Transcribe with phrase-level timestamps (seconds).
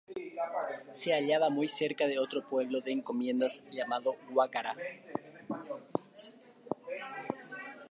[0.93, 4.73] Se hallaba muy cerca de otro pueblo de encomiendas llamado Guacara.